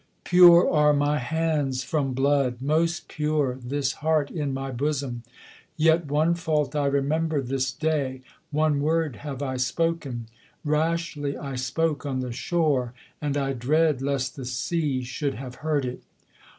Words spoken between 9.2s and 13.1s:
I spoken; Rashly I spoke on the shore,